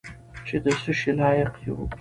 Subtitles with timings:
[0.47, 1.77] چې د څه شي لایق یو.